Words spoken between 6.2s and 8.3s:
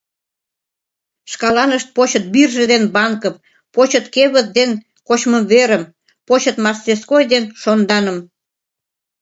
почыт мастерской ден шонданым...